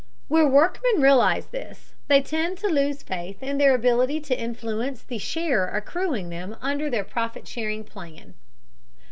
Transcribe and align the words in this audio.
Where 0.29 0.47
workmen 0.47 0.99
realize 0.99 1.45
this, 1.45 1.93
they 2.07 2.23
tend 2.23 2.57
to 2.57 2.67
lose 2.67 3.03
faith 3.03 3.43
in 3.43 3.59
their 3.59 3.75
ability 3.75 4.19
to 4.21 4.35
influence 4.35 5.03
the 5.03 5.19
share 5.19 5.67
accruing 5.67 6.23
to 6.31 6.35
them 6.35 6.55
under 6.59 6.89
the 6.89 7.03
profit 7.03 7.47
sharing 7.47 7.83
plan. 7.83 8.33